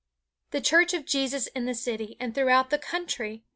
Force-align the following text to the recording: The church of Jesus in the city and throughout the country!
The 0.49 0.61
church 0.61 0.95
of 0.95 1.05
Jesus 1.05 1.45
in 1.45 1.65
the 1.65 1.75
city 1.75 2.17
and 2.19 2.33
throughout 2.33 2.71
the 2.71 2.79
country! 2.79 3.43